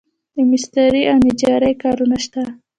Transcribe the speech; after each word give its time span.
د 0.35 0.37
مسترۍ 0.49 1.03
او 1.11 1.17
نجارۍ 1.25 1.73
کارونه 1.83 2.17
شته 2.25 2.43